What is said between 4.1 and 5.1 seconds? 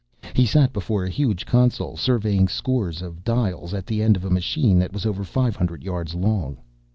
of a machine that was